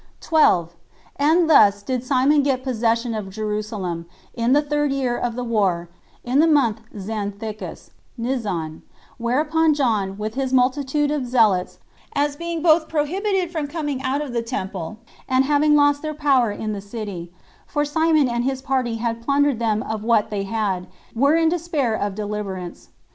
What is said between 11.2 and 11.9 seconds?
zealots,